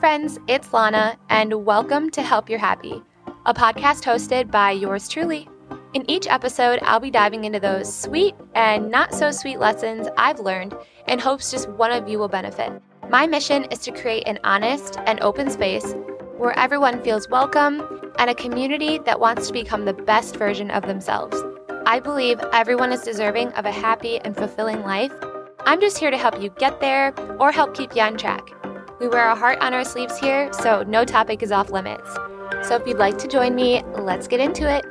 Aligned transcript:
friends, 0.00 0.38
it's 0.48 0.72
Lana, 0.72 1.18
and 1.28 1.66
welcome 1.66 2.08
to 2.08 2.22
Help 2.22 2.48
You're 2.48 2.58
Happy, 2.58 3.02
a 3.44 3.52
podcast 3.52 4.02
hosted 4.02 4.50
by 4.50 4.70
yours 4.70 5.06
truly. 5.08 5.46
In 5.92 6.10
each 6.10 6.26
episode, 6.26 6.78
I'll 6.84 7.00
be 7.00 7.10
diving 7.10 7.44
into 7.44 7.60
those 7.60 7.94
sweet 7.94 8.34
and 8.54 8.90
not 8.90 9.12
so 9.12 9.30
sweet 9.30 9.58
lessons 9.58 10.08
I've 10.16 10.40
learned 10.40 10.74
in 11.06 11.18
hopes 11.18 11.50
just 11.50 11.68
one 11.68 11.92
of 11.92 12.08
you 12.08 12.18
will 12.18 12.28
benefit. 12.28 12.72
My 13.10 13.26
mission 13.26 13.64
is 13.64 13.80
to 13.80 13.92
create 13.92 14.26
an 14.26 14.38
honest 14.42 14.96
and 15.04 15.20
open 15.20 15.50
space 15.50 15.94
where 16.38 16.58
everyone 16.58 17.02
feels 17.02 17.28
welcome 17.28 18.10
and 18.18 18.30
a 18.30 18.34
community 18.34 18.96
that 19.00 19.20
wants 19.20 19.48
to 19.48 19.52
become 19.52 19.84
the 19.84 19.92
best 19.92 20.34
version 20.36 20.70
of 20.70 20.86
themselves. 20.86 21.36
I 21.84 22.00
believe 22.00 22.40
everyone 22.54 22.90
is 22.90 23.02
deserving 23.02 23.48
of 23.48 23.66
a 23.66 23.70
happy 23.70 24.18
and 24.20 24.34
fulfilling 24.34 24.82
life. 24.82 25.12
I'm 25.66 25.78
just 25.78 25.98
here 25.98 26.10
to 26.10 26.16
help 26.16 26.40
you 26.40 26.48
get 26.48 26.80
there 26.80 27.12
or 27.38 27.52
help 27.52 27.74
keep 27.74 27.94
you 27.94 28.00
on 28.00 28.16
track. 28.16 28.50
We 29.00 29.08
wear 29.08 29.24
our 29.24 29.34
heart 29.34 29.60
on 29.62 29.72
our 29.72 29.82
sleeves 29.82 30.18
here, 30.18 30.52
so 30.52 30.82
no 30.82 31.06
topic 31.06 31.42
is 31.42 31.50
off 31.50 31.70
limits. 31.70 32.06
So 32.68 32.76
if 32.76 32.86
you'd 32.86 32.98
like 32.98 33.16
to 33.18 33.28
join 33.28 33.54
me, 33.54 33.82
let's 33.96 34.28
get 34.28 34.40
into 34.40 34.70
it. 34.70 34.84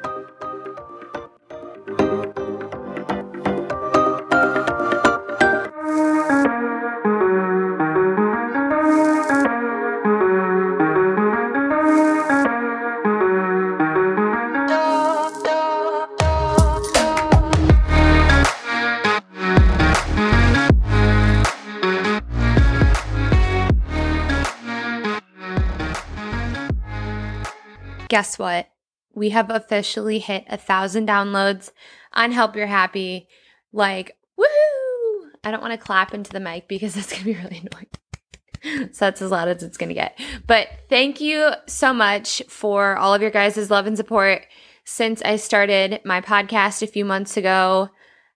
Guess 28.09 28.37
what? 28.37 28.69
We 29.13 29.29
have 29.29 29.49
officially 29.49 30.19
hit 30.19 30.45
a 30.49 30.57
thousand 30.57 31.07
downloads 31.07 31.71
on 32.13 32.31
Help 32.31 32.55
You're 32.55 32.67
Happy. 32.67 33.27
Like, 33.71 34.17
woohoo! 34.37 35.29
I 35.43 35.51
don't 35.51 35.61
want 35.61 35.71
to 35.73 35.77
clap 35.77 36.13
into 36.13 36.31
the 36.31 36.39
mic 36.39 36.67
because 36.67 36.93
that's 36.95 37.11
going 37.11 37.23
to 37.23 37.25
be 37.25 37.33
really 37.35 37.69
annoying. 37.71 38.89
so 38.91 39.05
that's 39.05 39.21
as 39.21 39.31
loud 39.31 39.47
as 39.47 39.63
it's 39.63 39.77
going 39.77 39.89
to 39.89 39.95
get. 39.95 40.19
But 40.45 40.67
thank 40.89 41.21
you 41.21 41.51
so 41.65 41.93
much 41.93 42.41
for 42.49 42.97
all 42.97 43.13
of 43.13 43.21
your 43.21 43.31
guys' 43.31 43.71
love 43.71 43.87
and 43.87 43.95
support 43.95 44.45
since 44.83 45.21
I 45.21 45.37
started 45.37 46.01
my 46.03 46.19
podcast 46.19 46.81
a 46.81 46.87
few 46.87 47.05
months 47.05 47.37
ago. 47.37 47.89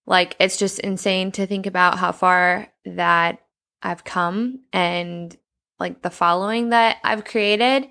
Like, 0.05 0.35
it's 0.39 0.57
just 0.57 0.79
insane 0.79 1.31
to 1.33 1.47
think 1.47 1.65
about 1.65 1.97
how 1.97 2.11
far 2.11 2.67
that 2.85 3.39
I've 3.81 4.03
come 4.03 4.61
and 4.71 5.35
like 5.79 6.01
the 6.01 6.09
following 6.09 6.69
that 6.69 6.97
I've 7.03 7.25
created. 7.25 7.87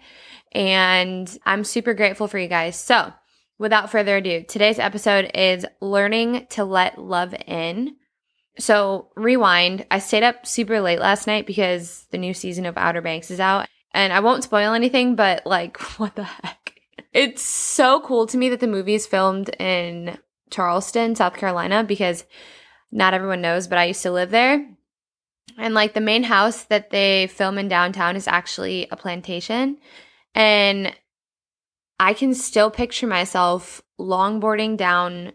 And 0.53 1.39
I'm 1.45 1.65
super 1.65 1.95
grateful 1.95 2.29
for 2.29 2.39
you 2.39 2.49
guys. 2.49 2.79
So, 2.79 3.13
without 3.59 3.91
further 3.91 4.17
ado, 4.19 4.45
today's 4.47 4.79
episode 4.79 5.31
is 5.35 5.67
learning 5.81 6.47
to 6.51 6.65
let 6.65 6.99
love 6.99 7.35
in. 7.47 7.97
So, 8.59 9.09
rewind. 9.17 9.87
I 9.91 9.99
stayed 9.99 10.23
up 10.23 10.47
super 10.47 10.81
late 10.81 11.01
last 11.01 11.27
night 11.27 11.47
because 11.47 12.07
the 12.11 12.19
new 12.19 12.35
season 12.35 12.67
of 12.67 12.77
Outer 12.77 13.01
Banks 13.01 13.31
is 13.31 13.41
out. 13.41 13.67
And 13.95 14.13
I 14.13 14.21
won't 14.21 14.45
spoil 14.45 14.73
anything, 14.73 15.17
but 15.17 15.47
like, 15.47 15.79
what 15.99 16.17
the 16.17 16.25
heck? 16.25 16.75
It's 17.13 17.43
so 17.43 18.01
cool 18.01 18.27
to 18.27 18.39
me 18.39 18.49
that 18.51 18.61
the 18.61 18.67
movie 18.67 18.95
is 18.95 19.07
filmed 19.07 19.51
in 19.59 20.19
Charleston, 20.51 21.15
South 21.15 21.37
Carolina, 21.37 21.85
because 21.85 22.25
not 22.91 23.15
everyone 23.15 23.41
knows, 23.41 23.67
but 23.67 23.79
I 23.79 23.87
used 23.87 24.03
to 24.03 24.13
live 24.13 24.31
there. 24.31 24.67
And 25.59 25.75
like 25.75 25.95
the 25.95 26.01
main 26.01 26.23
house 26.23 26.65
that 26.65 26.91
they 26.91 27.27
film 27.27 27.59
in 27.59 27.69
downtown 27.69 28.17
is 28.17 28.29
actually 28.29 28.87
a 28.91 28.97
plantation. 28.97 29.79
And 30.35 30.95
I 32.01 32.15
can 32.15 32.35
still 32.35 32.71
picture 32.71 33.07
myself 33.07 33.83
longboarding 34.01 34.77
down 34.77 35.33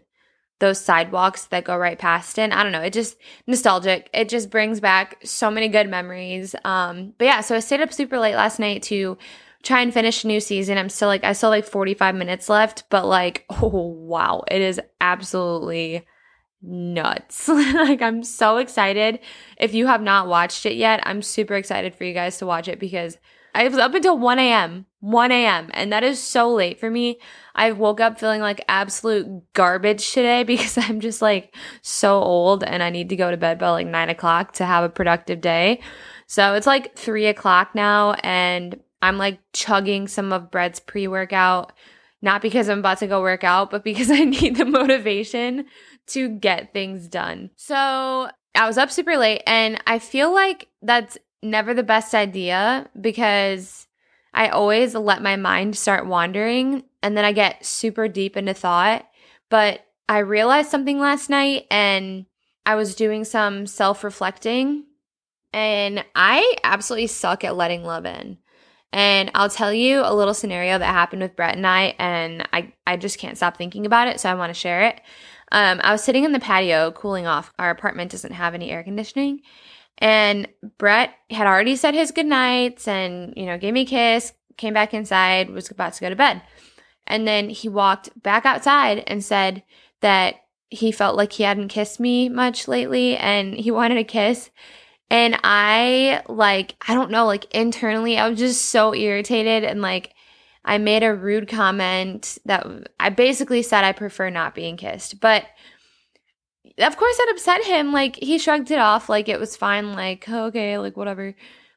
those 0.60 0.80
sidewalks 0.80 1.46
that 1.46 1.64
go 1.64 1.76
right 1.76 1.98
past 1.98 2.38
it. 2.38 2.52
I 2.52 2.62
don't 2.62 2.72
know. 2.72 2.82
It 2.82 2.92
just 2.92 3.16
nostalgic. 3.46 4.10
It 4.12 4.28
just 4.28 4.50
brings 4.50 4.80
back 4.80 5.18
so 5.24 5.50
many 5.50 5.68
good 5.68 5.88
memories. 5.88 6.54
Um, 6.64 7.14
but 7.16 7.26
yeah, 7.26 7.40
so 7.40 7.56
I 7.56 7.60
stayed 7.60 7.80
up 7.80 7.92
super 7.92 8.18
late 8.18 8.34
last 8.34 8.58
night 8.58 8.82
to 8.84 9.16
try 9.62 9.80
and 9.80 9.94
finish 9.94 10.24
a 10.24 10.26
new 10.26 10.40
season. 10.40 10.78
I'm 10.78 10.88
still 10.88 11.08
like 11.08 11.24
I 11.24 11.32
still 11.32 11.50
like 11.50 11.64
45 11.64 12.14
minutes 12.14 12.48
left, 12.48 12.84
but 12.90 13.06
like, 13.06 13.44
oh 13.50 13.86
wow, 13.86 14.42
it 14.50 14.60
is 14.60 14.80
absolutely 15.00 16.04
nuts. 16.60 17.48
like 17.48 18.02
I'm 18.02 18.22
so 18.24 18.56
excited. 18.56 19.20
If 19.58 19.74
you 19.74 19.86
have 19.86 20.02
not 20.02 20.26
watched 20.26 20.66
it 20.66 20.74
yet, 20.74 21.00
I'm 21.04 21.22
super 21.22 21.54
excited 21.54 21.94
for 21.94 22.04
you 22.04 22.14
guys 22.14 22.38
to 22.38 22.46
watch 22.46 22.68
it 22.68 22.80
because 22.80 23.16
I 23.54 23.66
was 23.66 23.78
up 23.78 23.94
until 23.94 24.18
1 24.18 24.38
a.m. 24.38 24.86
1 25.00 25.32
a.m. 25.32 25.70
And 25.74 25.92
that 25.92 26.02
is 26.02 26.20
so 26.20 26.52
late 26.52 26.80
for 26.80 26.90
me. 26.90 27.18
I 27.54 27.72
woke 27.72 28.00
up 28.00 28.18
feeling 28.18 28.40
like 28.40 28.64
absolute 28.68 29.52
garbage 29.52 30.12
today 30.12 30.42
because 30.44 30.76
I'm 30.78 31.00
just 31.00 31.22
like 31.22 31.54
so 31.82 32.20
old 32.20 32.64
and 32.64 32.82
I 32.82 32.90
need 32.90 33.08
to 33.10 33.16
go 33.16 33.30
to 33.30 33.36
bed 33.36 33.58
by 33.58 33.70
like 33.70 33.86
nine 33.86 34.08
o'clock 34.08 34.52
to 34.54 34.64
have 34.64 34.84
a 34.84 34.88
productive 34.88 35.40
day. 35.40 35.80
So 36.26 36.54
it's 36.54 36.66
like 36.66 36.96
three 36.96 37.26
o'clock 37.26 37.74
now 37.74 38.12
and 38.22 38.80
I'm 39.00 39.16
like 39.16 39.38
chugging 39.52 40.08
some 40.08 40.32
of 40.32 40.50
Brett's 40.50 40.80
pre 40.80 41.06
workout, 41.06 41.72
not 42.20 42.42
because 42.42 42.68
I'm 42.68 42.80
about 42.80 42.98
to 42.98 43.06
go 43.06 43.22
work 43.22 43.44
out, 43.44 43.70
but 43.70 43.84
because 43.84 44.10
I 44.10 44.24
need 44.24 44.56
the 44.56 44.64
motivation 44.64 45.66
to 46.08 46.28
get 46.28 46.72
things 46.72 47.08
done. 47.08 47.50
So 47.56 48.28
I 48.54 48.66
was 48.66 48.78
up 48.78 48.90
super 48.90 49.16
late 49.16 49.42
and 49.46 49.80
I 49.86 49.98
feel 49.98 50.34
like 50.34 50.68
that's 50.82 51.16
never 51.42 51.74
the 51.74 51.82
best 51.82 52.14
idea 52.14 52.88
because 53.00 53.86
I 54.34 54.48
always 54.48 54.94
let 54.94 55.22
my 55.22 55.36
mind 55.36 55.76
start 55.76 56.06
wandering 56.06 56.84
and 57.02 57.16
then 57.16 57.24
I 57.24 57.32
get 57.32 57.64
super 57.64 58.08
deep 58.08 58.36
into 58.36 58.54
thought. 58.54 59.06
But 59.50 59.80
I 60.08 60.18
realized 60.18 60.70
something 60.70 60.98
last 60.98 61.30
night 61.30 61.66
and 61.70 62.26
I 62.66 62.74
was 62.74 62.94
doing 62.94 63.24
some 63.24 63.66
self 63.66 64.04
reflecting 64.04 64.84
and 65.52 66.04
I 66.14 66.54
absolutely 66.62 67.06
suck 67.06 67.44
at 67.44 67.56
letting 67.56 67.84
love 67.84 68.04
in. 68.04 68.38
And 68.92 69.30
I'll 69.34 69.50
tell 69.50 69.72
you 69.72 70.00
a 70.02 70.14
little 70.14 70.34
scenario 70.34 70.78
that 70.78 70.86
happened 70.86 71.22
with 71.22 71.36
Brett 71.36 71.56
and 71.56 71.66
I, 71.66 71.94
and 71.98 72.48
I, 72.52 72.72
I 72.86 72.96
just 72.96 73.18
can't 73.18 73.36
stop 73.36 73.56
thinking 73.56 73.84
about 73.84 74.08
it, 74.08 74.18
so 74.18 74.30
I 74.30 74.34
want 74.34 74.50
to 74.50 74.58
share 74.58 74.84
it. 74.84 75.00
Um, 75.52 75.80
I 75.82 75.92
was 75.92 76.02
sitting 76.02 76.24
in 76.24 76.32
the 76.32 76.40
patio 76.40 76.90
cooling 76.92 77.26
off. 77.26 77.52
Our 77.58 77.70
apartment 77.70 78.10
doesn't 78.10 78.32
have 78.32 78.54
any 78.54 78.70
air 78.70 78.82
conditioning. 78.82 79.40
And 79.98 80.48
Brett 80.78 81.12
had 81.30 81.46
already 81.46 81.76
said 81.76 81.94
his 81.94 82.12
goodnights 82.12 82.86
and, 82.86 83.34
you 83.36 83.46
know, 83.46 83.58
gave 83.58 83.74
me 83.74 83.82
a 83.82 83.86
kiss, 83.86 84.32
came 84.56 84.74
back 84.74 84.94
inside, 84.94 85.50
was 85.50 85.70
about 85.70 85.94
to 85.94 86.00
go 86.00 86.08
to 86.08 86.16
bed. 86.16 86.42
And 87.06 87.26
then 87.26 87.50
he 87.50 87.68
walked 87.68 88.10
back 88.22 88.46
outside 88.46 89.02
and 89.06 89.24
said 89.24 89.62
that 90.00 90.36
he 90.70 90.92
felt 90.92 91.16
like 91.16 91.32
he 91.32 91.42
hadn't 91.42 91.68
kissed 91.68 91.98
me 91.98 92.28
much 92.28 92.68
lately 92.68 93.16
and 93.16 93.54
he 93.54 93.70
wanted 93.70 93.98
a 93.98 94.04
kiss. 94.04 94.50
And 95.10 95.40
I, 95.42 96.22
like, 96.28 96.76
I 96.86 96.94
don't 96.94 97.10
know, 97.10 97.26
like 97.26 97.52
internally, 97.54 98.18
I 98.18 98.28
was 98.28 98.38
just 98.38 98.66
so 98.66 98.94
irritated 98.94 99.64
and 99.64 99.80
like, 99.80 100.14
I 100.64 100.76
made 100.76 101.02
a 101.02 101.14
rude 101.14 101.48
comment 101.48 102.36
that 102.44 102.66
I 103.00 103.08
basically 103.08 103.62
said 103.62 103.84
I 103.84 103.92
prefer 103.92 104.28
not 104.28 104.54
being 104.54 104.76
kissed. 104.76 105.18
But 105.18 105.46
of 106.78 106.96
course 106.96 107.16
that 107.16 107.30
upset 107.30 107.64
him. 107.64 107.92
Like 107.92 108.16
he 108.16 108.38
shrugged 108.38 108.70
it 108.70 108.78
off 108.78 109.08
like 109.08 109.28
it 109.28 109.40
was 109.40 109.56
fine, 109.56 109.92
like, 109.92 110.24
oh, 110.28 110.46
okay, 110.46 110.78
like 110.78 110.96
whatever. 110.96 111.34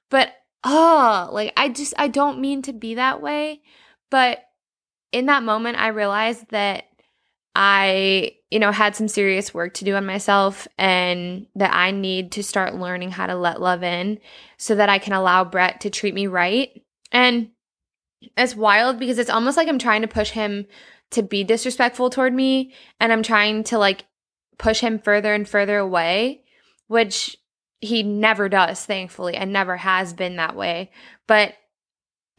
But 0.10 0.34
oh, 0.64 1.30
like 1.32 1.54
I 1.58 1.70
just 1.70 1.94
I 1.98 2.08
don't 2.08 2.40
mean 2.40 2.62
to 2.64 2.74
be 2.74 2.96
that 2.96 3.22
way. 3.22 3.62
But 4.10 4.44
in 5.12 5.26
that 5.28 5.44
moment 5.44 5.78
I 5.78 5.88
realized 5.88 6.50
that 6.50 6.86
I, 7.54 8.38
you 8.50 8.60
know, 8.60 8.72
had 8.72 8.96
some 8.96 9.08
serious 9.08 9.54
work 9.54 9.74
to 9.76 9.86
do 9.86 9.96
on 9.96 10.06
myself 10.06 10.68
and 10.78 11.48
that 11.56 11.74
I 11.74 11.92
need 11.92 12.32
to 12.34 12.44
start 12.44 12.76
learning 12.76 13.12
how 13.12 13.28
to 13.28 13.36
let 13.36 13.62
love 13.62 13.84
in 13.84 14.20
so 14.58 14.76
that 14.76 14.90
I 14.90 15.00
can 15.00 15.14
allow 15.14 15.44
Brett 15.44 15.82
to 15.82 15.90
treat 15.90 16.14
me 16.14 16.28
right. 16.28 16.82
And 17.12 17.50
it's 18.38 18.56
wild 18.56 19.00
because 19.00 19.20
it's 19.20 19.30
almost 19.30 19.58
like 19.58 19.68
I'm 19.68 19.80
trying 19.80 20.02
to 20.02 20.08
push 20.08 20.30
him 20.30 20.66
to 21.12 21.24
be 21.24 21.44
disrespectful 21.44 22.10
toward 22.10 22.34
me 22.34 22.74
and 23.00 23.12
I'm 23.12 23.24
trying 23.24 23.66
to 23.66 23.78
like 23.78 24.06
push 24.58 24.80
him 24.80 25.00
further 25.00 25.34
and 25.34 25.48
further 25.48 25.78
away, 25.78 26.44
which 26.88 27.38
he 27.80 28.04
never 28.04 28.48
does, 28.48 28.86
thankfully, 28.86 29.36
and 29.36 29.52
never 29.52 29.78
has 29.78 30.14
been 30.14 30.36
that 30.36 30.56
way. 30.56 30.92
But 31.28 31.56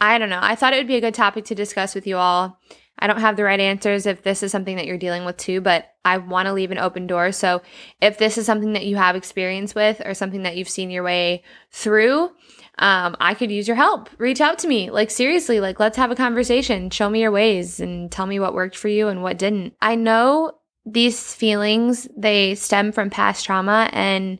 I 0.00 0.18
don't 0.18 0.30
know. 0.30 0.40
I 0.40 0.54
thought 0.54 0.72
it 0.72 0.78
would 0.78 0.86
be 0.88 0.96
a 0.96 1.00
good 1.00 1.14
topic 1.14 1.44
to 1.46 1.54
discuss 1.54 1.94
with 1.94 2.06
you 2.06 2.16
all. 2.16 2.58
I 2.98 3.06
don't 3.08 3.20
have 3.20 3.36
the 3.36 3.44
right 3.44 3.58
answers 3.58 4.06
if 4.06 4.22
this 4.22 4.42
is 4.42 4.52
something 4.52 4.76
that 4.76 4.86
you're 4.86 4.98
dealing 4.98 5.24
with 5.24 5.36
too, 5.36 5.60
but 5.60 5.92
I 6.04 6.18
want 6.18 6.46
to 6.46 6.52
leave 6.52 6.70
an 6.70 6.78
open 6.78 7.06
door. 7.06 7.32
So 7.32 7.62
if 8.00 8.18
this 8.18 8.38
is 8.38 8.46
something 8.46 8.74
that 8.74 8.86
you 8.86 8.96
have 8.96 9.16
experience 9.16 9.74
with 9.74 10.00
or 10.04 10.14
something 10.14 10.42
that 10.44 10.56
you've 10.56 10.68
seen 10.68 10.90
your 10.90 11.02
way 11.02 11.42
through, 11.72 12.30
um, 12.78 13.16
I 13.18 13.34
could 13.34 13.50
use 13.50 13.66
your 13.66 13.76
help. 13.76 14.08
Reach 14.18 14.40
out 14.40 14.58
to 14.60 14.68
me. 14.68 14.90
Like, 14.90 15.10
seriously, 15.10 15.58
like, 15.58 15.80
let's 15.80 15.96
have 15.96 16.10
a 16.10 16.16
conversation. 16.16 16.90
Show 16.90 17.10
me 17.10 17.20
your 17.22 17.30
ways 17.30 17.80
and 17.80 18.10
tell 18.10 18.26
me 18.26 18.38
what 18.38 18.54
worked 18.54 18.76
for 18.76 18.88
you 18.88 19.08
and 19.08 19.22
what 19.22 19.38
didn't. 19.38 19.74
I 19.80 19.94
know 19.94 20.52
these 20.84 21.34
feelings, 21.34 22.08
they 22.16 22.54
stem 22.54 22.92
from 22.92 23.10
past 23.10 23.44
trauma 23.46 23.88
and 23.92 24.38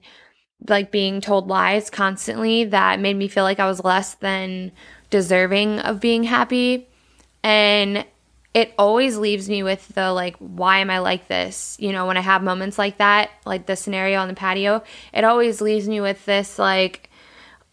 like 0.69 0.91
being 0.91 1.21
told 1.21 1.49
lies 1.49 1.91
constantly 1.91 2.65
that 2.65 3.01
made 3.01 3.17
me 3.17 3.29
feel 3.29 3.45
like 3.45 3.61
I 3.61 3.67
was 3.67 3.83
less 3.85 4.15
than 4.15 4.73
deserving 5.11 5.81
of 5.81 6.01
being 6.01 6.25
happy. 6.25 6.89
And 7.43 8.05
it 8.55 8.75
always 8.79 9.17
leaves 9.17 9.49
me 9.49 9.63
with 9.63 9.89
the 9.95 10.13
like, 10.13 10.37
why 10.39 10.79
am 10.79 10.91
I 10.91 10.99
like 10.99 11.27
this? 11.29 11.77
You 11.81 11.93
know, 11.93 12.07
when 12.07 12.17
I 12.17 12.21
have 12.21 12.43
moments 12.43 12.79
like 12.79 12.99
that, 12.99 13.31
like 13.45 13.67
the 13.67 13.77
scenario 13.77 14.21
on 14.21 14.29
the 14.29 14.35
patio, 14.35 14.83
it 15.13 15.25
always 15.25 15.61
leaves 15.61 15.89
me 15.89 16.01
with 16.01 16.25
this 16.27 16.59
like, 16.59 17.09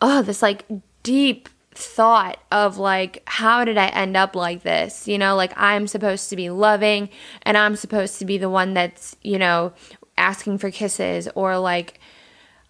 oh, 0.01 0.21
this 0.21 0.41
like 0.41 0.65
deep 1.03 1.49
thought 1.79 2.37
of 2.51 2.77
like, 2.77 3.23
how 3.25 3.65
did 3.65 3.77
I 3.77 3.87
end 3.87 4.17
up 4.17 4.35
like 4.35 4.63
this? 4.63 5.07
You 5.07 5.17
know, 5.17 5.35
like 5.35 5.53
I'm 5.55 5.87
supposed 5.87 6.29
to 6.29 6.35
be 6.35 6.49
loving 6.49 7.09
and 7.43 7.57
I'm 7.57 7.75
supposed 7.75 8.19
to 8.19 8.25
be 8.25 8.37
the 8.37 8.49
one 8.49 8.73
that's, 8.73 9.15
you 9.21 9.39
know, 9.39 9.73
asking 10.17 10.57
for 10.57 10.69
kisses 10.69 11.29
or 11.35 11.57
like, 11.57 11.99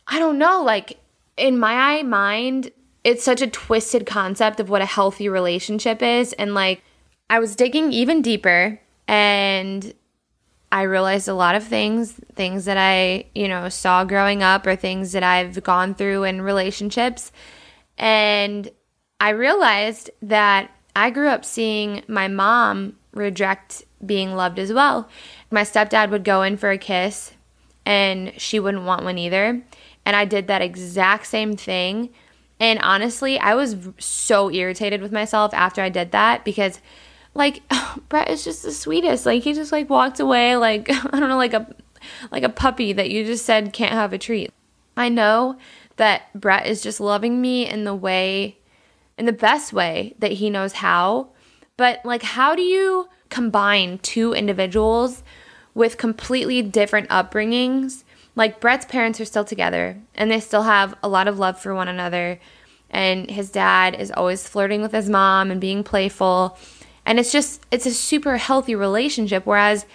I 0.08 0.20
don't 0.20 0.38
know, 0.38 0.64
like 0.64 1.00
in 1.38 1.58
my 1.58 2.04
mind, 2.04 2.72
it's 3.04 3.24
such 3.24 3.42
a 3.42 3.48
twisted 3.48 4.06
concept 4.06 4.60
of 4.60 4.70
what 4.70 4.82
a 4.82 4.86
healthy 4.86 5.30
relationship 5.30 6.02
is. 6.02 6.34
And 6.34 6.54
like, 6.54 6.84
I 7.30 7.40
was 7.40 7.56
digging 7.56 7.92
even 7.92 8.22
deeper 8.22 8.80
and 9.08 9.94
I 10.72 10.84
realized 10.84 11.28
a 11.28 11.34
lot 11.34 11.56
of 11.56 11.64
things, 11.64 12.14
things 12.36 12.66
that 12.66 12.78
I, 12.78 13.26
you 13.34 13.48
know, 13.48 13.70
saw 13.70 14.04
growing 14.04 14.44
up 14.44 14.68
or 14.68 14.76
things 14.76 15.14
that 15.14 15.24
I've 15.24 15.64
gone 15.64 15.96
through 15.96 16.26
in 16.26 16.42
relationships. 16.42 17.32
And 17.98 18.70
I 19.20 19.30
realized 19.30 20.10
that 20.22 20.72
I 20.96 21.10
grew 21.10 21.28
up 21.28 21.46
seeing 21.46 22.04
my 22.08 22.28
mom 22.28 22.96
reject 23.14 23.84
being 24.06 24.36
loved 24.36 24.60
as 24.60 24.72
well. 24.72 25.10
My 25.52 25.62
stepdad 25.64 26.10
would 26.10 26.24
go 26.24 26.42
in 26.44 26.58
for 26.58 26.72
a 26.72 26.78
kiss 26.78 27.34
and 27.86 28.34
she 28.40 28.60
wouldn't 28.60 28.86
want 28.86 29.04
one 29.04 29.18
either. 29.18 29.62
And 30.06 30.16
I 30.16 30.26
did 30.26 30.48
that 30.48 30.62
exact 30.62 31.28
same 31.28 31.56
thing. 31.56 32.10
And 32.60 32.80
honestly, 32.80 33.40
I 33.40 33.56
was 33.56 33.76
so 34.00 34.52
irritated 34.52 35.02
with 35.02 35.12
myself 35.12 35.54
after 35.54 35.82
I 35.82 35.90
did 35.90 36.12
that 36.12 36.46
because 36.46 36.80
like 37.34 37.62
Brett 38.10 38.30
is 38.30 38.44
just 38.44 38.64
the 38.64 38.72
sweetest. 38.72 39.26
Like 39.26 39.44
he 39.44 39.54
just 39.54 39.72
like 39.72 39.90
walked 39.90 40.20
away 40.20 40.56
like 40.56 40.90
I 41.14 41.20
don't 41.20 41.30
know 41.30 41.38
like 41.38 41.54
a 41.54 41.68
like 42.32 42.44
a 42.44 42.50
puppy 42.50 42.94
that 42.94 43.10
you 43.10 43.26
just 43.26 43.46
said 43.46 43.74
can't 43.74 43.94
have 43.94 44.14
a 44.14 44.18
treat. 44.18 44.52
I 44.96 45.10
know 45.10 45.58
that 45.98 46.34
Brett 46.34 46.66
is 46.68 46.82
just 46.82 47.00
loving 47.00 47.42
me 47.42 47.68
in 47.68 47.84
the 47.84 47.96
way 47.96 48.59
in 49.20 49.26
the 49.26 49.34
best 49.34 49.74
way 49.74 50.16
that 50.20 50.34
he 50.34 50.50
knows 50.50 50.74
how. 50.74 51.30
But 51.78 52.04
like 52.04 52.24
how 52.24 52.56
do 52.56 52.62
you 52.62 53.10
combine 53.30 54.00
two 54.00 54.34
individuals 54.34 55.24
with 55.76 55.98
completely 55.98 56.62
different 56.62 57.10
upbringings? 57.10 58.04
Like 58.36 58.60
Brett's 58.60 58.86
parents 58.86 59.20
are 59.20 59.26
still 59.26 59.46
together 59.46 60.02
and 60.16 60.32
they 60.32 60.40
still 60.40 60.64
have 60.64 60.96
a 61.04 61.10
lot 61.10 61.28
of 61.28 61.38
love 61.38 61.60
for 61.60 61.76
one 61.76 61.88
another. 61.88 62.40
And 62.90 63.30
his 63.30 63.52
dad 63.52 63.96
is 64.00 64.12
always 64.12 64.48
flirting 64.48 64.82
with 64.82 64.94
his 64.94 65.10
mom 65.10 65.52
and 65.52 65.62
being 65.62 65.84
playful 65.84 66.58
and 67.10 67.20
it's 67.20 67.32
just, 67.32 67.66
it's 67.72 67.88
a 67.88 67.92
super 67.92 68.38
healthy 68.38 68.76
relationship. 68.76 69.48
Whereas 69.48 69.88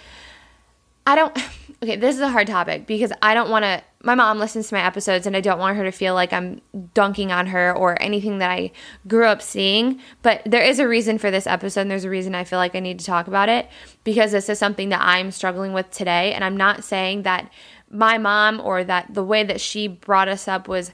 I 1.07 1.15
don't, 1.15 1.39
okay, 1.83 1.95
this 1.95 2.17
is 2.17 2.21
a 2.21 2.29
hard 2.29 2.49
topic 2.49 2.87
because 2.87 3.13
I 3.23 3.35
don't 3.35 3.51
want 3.51 3.65
to, 3.65 3.83
my 4.05 4.15
mom 4.15 4.39
listens 4.39 4.69
to 4.69 4.75
my 4.75 4.85
episodes 4.85 5.27
and 5.27 5.37
I 5.37 5.41
don't 5.41 5.59
want 5.59 5.77
her 5.77 5.85
to 5.85 5.91
feel 5.91 6.15
like 6.15 6.33
I'm 6.33 6.61
dunking 6.93 7.33
on 7.33 7.47
her 7.47 7.75
or 7.75 8.01
anything 8.03 8.39
that 8.39 8.51
I 8.51 8.71
grew 9.09 9.25
up 9.25 9.41
seeing. 9.41 10.01
But 10.23 10.43
there 10.45 10.63
is 10.63 10.79
a 10.79 10.87
reason 10.87 11.19
for 11.19 11.31
this 11.31 11.47
episode 11.47 11.83
and 11.83 11.91
there's 11.91 12.05
a 12.05 12.11
reason 12.11 12.35
I 12.35 12.45
feel 12.45 12.59
like 12.59 12.75
I 12.75 12.81
need 12.81 12.99
to 12.99 13.05
talk 13.07 13.27
about 13.27 13.49
it 13.49 13.69
because 14.05 14.33
this 14.33 14.49
is 14.49 14.59
something 14.59 14.91
that 14.91 15.01
I'm 15.01 15.31
struggling 15.31 15.73
with 15.73 15.91
today. 15.91 16.33
And 16.35 16.45
I'm 16.45 16.57
not 16.57 16.85
saying 16.85 17.23
that 17.23 17.51
my 17.91 18.19
mom 18.19 18.61
or 18.61 18.85
that 18.85 19.15
the 19.15 19.25
way 19.25 19.43
that 19.43 19.61
she 19.61 19.89
brought 19.89 20.29
us 20.29 20.47
up 20.47 20.69
was 20.69 20.93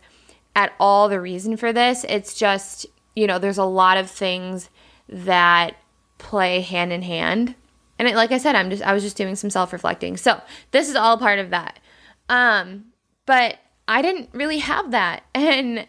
at 0.54 0.72
all 0.78 1.08
the 1.08 1.20
reason 1.20 1.56
for 1.56 1.72
this. 1.72 2.04
It's 2.08 2.34
just, 2.34 2.86
you 3.16 3.26
know, 3.26 3.38
there's 3.38 3.58
a 3.58 3.64
lot 3.64 3.96
of 3.96 4.10
things 4.10 4.70
that 5.08 5.76
play 6.18 6.60
hand 6.60 6.92
in 6.92 7.02
hand. 7.02 7.54
And 7.98 8.06
it, 8.08 8.14
like 8.14 8.32
I 8.32 8.38
said, 8.38 8.54
I'm 8.54 8.70
just 8.70 8.82
I 8.82 8.92
was 8.92 9.02
just 9.02 9.16
doing 9.16 9.36
some 9.36 9.50
self-reflecting. 9.50 10.16
So, 10.16 10.40
this 10.70 10.88
is 10.88 10.96
all 10.96 11.18
part 11.18 11.38
of 11.38 11.50
that. 11.50 11.78
Um, 12.30 12.84
but 13.30 13.58
I 13.86 14.02
didn't 14.02 14.30
really 14.32 14.58
have 14.58 14.90
that. 14.90 15.22
And 15.36 15.86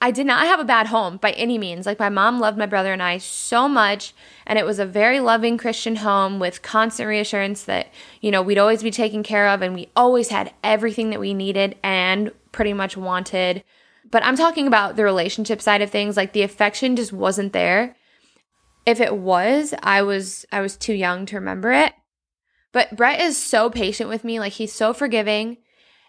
I 0.00 0.10
did 0.10 0.26
not 0.26 0.46
have 0.46 0.60
a 0.60 0.64
bad 0.64 0.86
home 0.86 1.18
by 1.18 1.32
any 1.32 1.58
means. 1.58 1.84
Like 1.84 1.98
my 1.98 2.08
mom 2.08 2.40
loved 2.40 2.56
my 2.58 2.64
brother 2.66 2.92
and 2.92 3.02
I 3.02 3.18
so 3.18 3.68
much, 3.68 4.14
and 4.46 4.58
it 4.58 4.64
was 4.64 4.78
a 4.78 4.86
very 4.86 5.20
loving 5.20 5.58
Christian 5.58 5.96
home 5.96 6.38
with 6.38 6.62
constant 6.62 7.06
reassurance 7.08 7.64
that, 7.64 7.88
you 8.22 8.30
know, 8.30 8.40
we'd 8.40 8.58
always 8.58 8.82
be 8.82 8.90
taken 8.90 9.22
care 9.22 9.48
of 9.48 9.60
and 9.60 9.74
we 9.74 9.90
always 9.94 10.28
had 10.28 10.54
everything 10.62 11.10
that 11.10 11.20
we 11.20 11.34
needed 11.34 11.76
and 11.82 12.32
pretty 12.50 12.72
much 12.72 12.96
wanted. 12.96 13.62
But 14.10 14.24
I'm 14.24 14.36
talking 14.36 14.66
about 14.66 14.96
the 14.96 15.04
relationship 15.04 15.60
side 15.60 15.82
of 15.82 15.90
things, 15.90 16.16
like 16.16 16.32
the 16.32 16.42
affection 16.42 16.96
just 16.96 17.12
wasn't 17.12 17.52
there 17.52 17.94
if 18.86 19.00
it 19.00 19.16
was, 19.16 19.74
I 19.82 20.02
was 20.02 20.46
I 20.50 20.60
was 20.60 20.76
too 20.76 20.94
young 20.94 21.26
to 21.26 21.36
remember 21.36 21.72
it. 21.72 21.92
But 22.72 22.96
Brett 22.96 23.20
is 23.20 23.36
so 23.36 23.70
patient 23.70 24.08
with 24.08 24.24
me, 24.24 24.40
like 24.40 24.54
he's 24.54 24.72
so 24.72 24.92
forgiving 24.92 25.58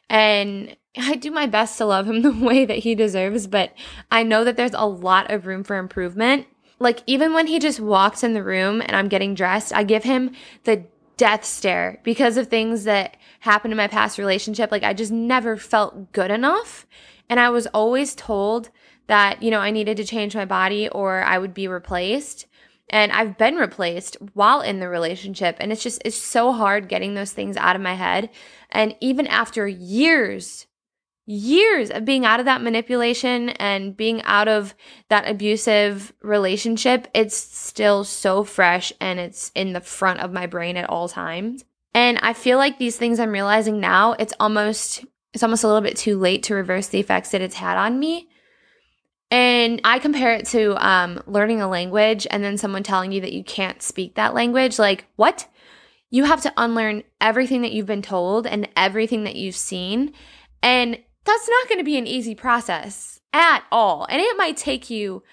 and 0.10 0.76
I 0.98 1.16
do 1.16 1.32
my 1.32 1.46
best 1.46 1.78
to 1.78 1.86
love 1.86 2.08
him 2.08 2.22
the 2.22 2.32
way 2.32 2.66
that 2.66 2.80
he 2.80 2.96
deserves, 2.96 3.48
but 3.48 3.74
I 4.12 4.24
know 4.24 4.44
that 4.44 4.58
there's 4.58 4.74
a 4.74 4.88
lot 4.88 5.32
of 5.32 5.46
room 5.46 5.64
for 5.64 5.78
improvement. 5.78 6.48
Like 6.80 7.02
even 7.08 7.34
when 7.34 7.48
he 7.48 7.60
just 7.60 7.80
walks 7.80 8.24
in 8.24 8.34
the 8.34 8.44
room 8.44 8.82
and 8.82 8.96
I'm 8.96 9.08
getting 9.08 9.34
dressed, 9.34 9.74
I 9.74 9.84
give 9.84 10.04
him 10.04 10.32
the 10.66 10.86
death 11.18 11.46
stare 11.46 12.02
because 12.04 12.36
of 12.36 12.48
things 12.48 12.84
that 12.84 13.16
happened 13.40 13.72
in 13.72 13.78
my 13.78 13.88
past 13.88 14.18
relationship. 14.18 14.72
Like 14.72 14.84
I 14.84 14.94
just 14.94 15.12
never 15.12 15.56
felt 15.56 16.12
good 16.12 16.32
enough. 16.32 16.86
And 17.30 17.40
I 17.40 17.50
was 17.50 17.68
always 17.68 18.14
told 18.14 18.70
that, 19.08 19.42
you 19.42 19.52
know, 19.52 19.60
I 19.60 19.72
needed 19.72 19.98
to 19.98 20.04
change 20.04 20.36
my 20.36 20.46
body 20.46 20.90
or 20.90 21.24
I 21.24 21.38
would 21.38 21.54
be 21.54 21.68
replaced 21.68 22.46
and 22.90 23.12
I've 23.12 23.38
been 23.38 23.56
replaced 23.56 24.18
while 24.34 24.62
in 24.62 24.80
the 24.80 24.90
relationship 24.90 25.58
and 25.60 25.72
it's 25.72 25.84
just 25.84 26.02
it's 26.06 26.18
so 26.18 26.52
hard 26.52 26.88
getting 26.88 27.16
those 27.16 27.32
things 27.32 27.58
out 27.58 27.76
of 27.76 27.82
my 27.82 27.96
head. 27.96 28.30
And 28.70 28.96
even 29.02 29.28
after 29.28 29.68
years 29.68 30.68
years 31.28 31.90
of 31.90 32.06
being 32.06 32.24
out 32.24 32.40
of 32.40 32.46
that 32.46 32.62
manipulation 32.62 33.50
and 33.50 33.98
being 33.98 34.22
out 34.24 34.48
of 34.48 34.76
that 35.10 35.28
abusive 35.28 36.14
relationship 36.22 37.08
it's 37.16 37.36
still 37.36 38.04
so 38.04 38.44
fresh 38.44 38.94
and 39.02 39.20
it's 39.20 39.52
in 39.56 39.74
the 39.74 39.82
front 39.82 40.20
of 40.20 40.32
my 40.32 40.46
brain 40.46 40.78
at 40.78 40.88
all 40.88 41.10
times. 41.10 41.66
And 41.96 42.20
I 42.22 42.34
feel 42.34 42.58
like 42.58 42.78
these 42.78 42.98
things 42.98 43.20
I'm 43.20 43.32
realizing 43.32 43.80
now 43.80 44.14
it's 44.14 44.34
almost 44.40 45.04
it's 45.34 45.44
almost 45.44 45.64
a 45.64 45.68
little 45.68 45.82
bit 45.82 45.98
too 45.98 46.20
late 46.20 46.44
to 46.44 46.56
reverse 46.56 46.88
the 46.88 47.00
effects 47.00 47.32
that 47.32 47.42
it's 47.42 47.56
had 47.56 47.78
on 47.78 48.00
me 48.00 48.30
and 49.32 49.82
I 49.84 50.00
compare 50.00 50.34
it 50.34 50.46
to 50.48 50.76
um, 50.86 51.22
learning 51.26 51.62
a 51.62 51.68
language 51.68 52.28
and 52.30 52.44
then 52.44 52.58
someone 52.58 52.84
telling 52.84 53.12
you 53.12 53.22
that 53.22 53.34
you 53.34 53.44
can't 53.44 53.82
speak 53.82 54.16
that 54.16 54.34
language. 54.34 54.78
Like, 54.78 55.06
what? 55.16 55.48
You 56.12 56.26
have 56.26 56.42
to 56.42 56.54
unlearn 56.56 57.04
everything 57.20 57.64
that 57.64 57.72
you've 57.72 57.88
been 57.88 58.04
told 58.04 58.46
and 58.46 58.70
everything 58.78 59.24
that 59.24 59.36
you've 59.36 59.56
seen. 59.56 60.14
And 60.62 60.98
that's 61.26 61.50
not 61.50 61.68
going 61.68 61.80
to 61.80 61.84
be 61.84 61.98
an 61.98 62.08
easy 62.08 62.36
process 62.36 63.20
at 63.34 63.64
all. 63.72 64.06
And 64.10 64.22
it 64.22 64.38
might 64.38 64.58
take 64.58 64.90
you 64.90 65.24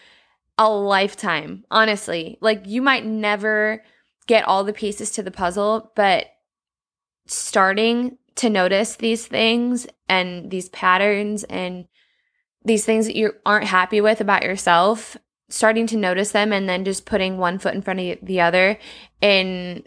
a 0.56 0.68
lifetime, 0.68 1.64
honestly. 1.70 2.38
Like, 2.40 2.62
you 2.66 2.80
might 2.80 3.04
never 3.04 3.84
get 4.26 4.48
all 4.48 4.64
the 4.64 4.72
pieces 4.72 5.10
to 5.12 5.22
the 5.22 5.30
puzzle, 5.30 5.92
but 5.94 6.26
starting 7.26 8.18
to 8.36 8.48
notice 8.48 8.96
these 8.96 9.26
things 9.26 9.86
and 10.08 10.50
these 10.50 10.68
patterns 10.70 11.44
and 11.44 11.86
these 12.64 12.84
things 12.84 13.06
that 13.06 13.16
you 13.16 13.32
aren't 13.44 13.66
happy 13.66 14.00
with 14.00 14.20
about 14.20 14.42
yourself, 14.42 15.16
starting 15.48 15.86
to 15.88 15.96
notice 15.96 16.32
them 16.32 16.52
and 16.52 16.68
then 16.68 16.84
just 16.84 17.06
putting 17.06 17.38
one 17.38 17.58
foot 17.58 17.74
in 17.74 17.82
front 17.82 18.00
of 18.00 18.18
the 18.22 18.40
other 18.40 18.78
and 19.20 19.86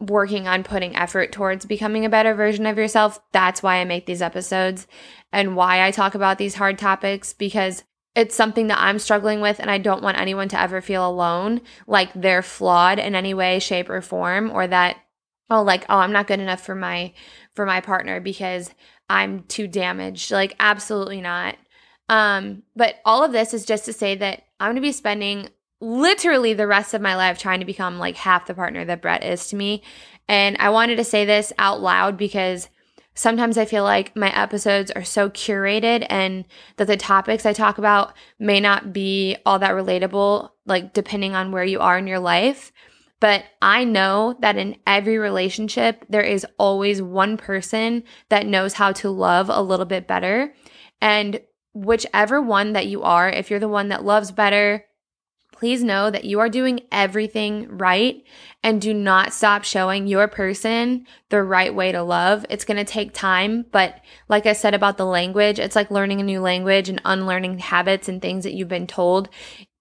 working 0.00 0.48
on 0.48 0.64
putting 0.64 0.96
effort 0.96 1.32
towards 1.32 1.64
becoming 1.64 2.04
a 2.04 2.10
better 2.10 2.34
version 2.34 2.66
of 2.66 2.76
yourself. 2.76 3.20
That's 3.32 3.62
why 3.62 3.76
I 3.76 3.84
make 3.84 4.06
these 4.06 4.22
episodes 4.22 4.86
and 5.32 5.56
why 5.56 5.86
I 5.86 5.90
talk 5.90 6.14
about 6.14 6.38
these 6.38 6.56
hard 6.56 6.78
topics 6.78 7.32
because 7.32 7.84
it's 8.14 8.34
something 8.34 8.66
that 8.66 8.80
I'm 8.80 8.98
struggling 8.98 9.40
with 9.40 9.58
and 9.58 9.70
I 9.70 9.78
don't 9.78 10.02
want 10.02 10.18
anyone 10.18 10.48
to 10.48 10.60
ever 10.60 10.80
feel 10.80 11.08
alone, 11.08 11.62
like 11.86 12.10
they're 12.14 12.42
flawed 12.42 12.98
in 12.98 13.14
any 13.14 13.32
way, 13.32 13.58
shape 13.58 13.88
or 13.88 14.02
form 14.02 14.50
or 14.50 14.66
that 14.66 14.96
oh 15.50 15.62
like 15.62 15.84
oh 15.88 15.98
I'm 15.98 16.12
not 16.12 16.26
good 16.26 16.40
enough 16.40 16.64
for 16.64 16.74
my 16.74 17.12
for 17.54 17.64
my 17.64 17.80
partner 17.80 18.20
because 18.20 18.70
I'm 19.08 19.44
too 19.44 19.66
damaged. 19.66 20.30
Like 20.30 20.56
absolutely 20.60 21.20
not. 21.20 21.56
Um, 22.12 22.62
but 22.76 22.96
all 23.06 23.24
of 23.24 23.32
this 23.32 23.54
is 23.54 23.64
just 23.64 23.86
to 23.86 23.92
say 23.94 24.14
that 24.16 24.42
I'm 24.60 24.66
going 24.66 24.76
to 24.76 24.82
be 24.82 24.92
spending 24.92 25.48
literally 25.80 26.52
the 26.52 26.66
rest 26.66 26.92
of 26.92 27.00
my 27.00 27.16
life 27.16 27.38
trying 27.38 27.60
to 27.60 27.64
become 27.64 27.98
like 27.98 28.16
half 28.16 28.44
the 28.44 28.52
partner 28.52 28.84
that 28.84 29.00
Brett 29.00 29.24
is 29.24 29.48
to 29.48 29.56
me. 29.56 29.82
And 30.28 30.58
I 30.58 30.68
wanted 30.68 30.96
to 30.96 31.04
say 31.04 31.24
this 31.24 31.54
out 31.56 31.80
loud 31.80 32.18
because 32.18 32.68
sometimes 33.14 33.56
I 33.56 33.64
feel 33.64 33.82
like 33.82 34.14
my 34.14 34.30
episodes 34.38 34.90
are 34.90 35.04
so 35.04 35.30
curated 35.30 36.06
and 36.10 36.44
that 36.76 36.86
the 36.86 36.98
topics 36.98 37.46
I 37.46 37.54
talk 37.54 37.78
about 37.78 38.12
may 38.38 38.60
not 38.60 38.92
be 38.92 39.38
all 39.46 39.58
that 39.60 39.70
relatable, 39.70 40.50
like 40.66 40.92
depending 40.92 41.34
on 41.34 41.50
where 41.50 41.64
you 41.64 41.80
are 41.80 41.96
in 41.96 42.06
your 42.06 42.20
life. 42.20 42.72
But 43.20 43.46
I 43.62 43.84
know 43.84 44.36
that 44.40 44.58
in 44.58 44.76
every 44.86 45.16
relationship, 45.16 46.04
there 46.10 46.20
is 46.20 46.46
always 46.58 47.00
one 47.00 47.38
person 47.38 48.02
that 48.28 48.44
knows 48.44 48.74
how 48.74 48.92
to 48.92 49.08
love 49.08 49.48
a 49.48 49.62
little 49.62 49.86
bit 49.86 50.06
better 50.06 50.54
And 51.02 51.40
whichever 51.74 52.40
one 52.40 52.72
that 52.72 52.86
you 52.86 53.02
are, 53.02 53.28
if 53.28 53.50
you're 53.50 53.60
the 53.60 53.68
one 53.68 53.88
that 53.88 54.04
loves 54.04 54.30
better, 54.30 54.84
please 55.52 55.84
know 55.84 56.10
that 56.10 56.24
you 56.24 56.40
are 56.40 56.48
doing 56.48 56.80
everything 56.90 57.78
right 57.78 58.24
and 58.64 58.80
do 58.80 58.92
not 58.92 59.32
stop 59.32 59.62
showing 59.62 60.06
your 60.06 60.26
person 60.26 61.06
the 61.28 61.42
right 61.42 61.74
way 61.74 61.92
to 61.92 62.02
love. 62.02 62.44
It's 62.50 62.64
going 62.64 62.78
to 62.78 62.84
take 62.84 63.14
time, 63.14 63.66
but 63.70 64.00
like 64.28 64.44
I 64.44 64.54
said 64.54 64.74
about 64.74 64.96
the 64.96 65.06
language, 65.06 65.58
it's 65.58 65.76
like 65.76 65.90
learning 65.90 66.20
a 66.20 66.24
new 66.24 66.40
language 66.40 66.88
and 66.88 67.00
unlearning 67.04 67.58
habits 67.58 68.08
and 68.08 68.20
things 68.20 68.44
that 68.44 68.54
you've 68.54 68.68
been 68.68 68.88
told 68.88 69.28